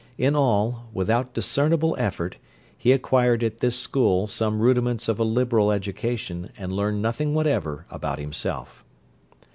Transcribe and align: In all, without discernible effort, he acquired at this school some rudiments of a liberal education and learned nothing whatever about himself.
In 0.17 0.35
all, 0.35 0.89
without 0.93 1.31
discernible 1.35 1.95
effort, 1.99 2.37
he 2.75 2.91
acquired 2.91 3.43
at 3.43 3.59
this 3.59 3.77
school 3.77 4.25
some 4.25 4.59
rudiments 4.59 5.07
of 5.07 5.19
a 5.19 5.23
liberal 5.23 5.71
education 5.71 6.51
and 6.57 6.73
learned 6.73 7.03
nothing 7.03 7.35
whatever 7.35 7.85
about 7.91 8.17
himself. 8.17 8.83